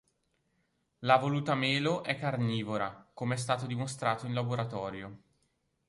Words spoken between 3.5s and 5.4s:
dimostrato in laboratorio.